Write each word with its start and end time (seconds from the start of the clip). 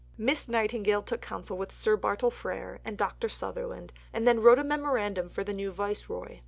Miss 0.17 0.47
Nightingale 0.47 1.03
took 1.03 1.21
counsel 1.21 1.59
with 1.59 1.71
Sir 1.71 1.95
Bartle 1.95 2.31
Frere 2.31 2.79
and 2.83 2.97
Dr. 2.97 3.29
Sutherland 3.29 3.93
and 4.11 4.27
then 4.27 4.41
wrote 4.41 4.57
a 4.57 4.63
Memorandum 4.63 5.29
for 5.29 5.43
the 5.43 5.53
new 5.53 5.71
Viceroy. 5.71 6.39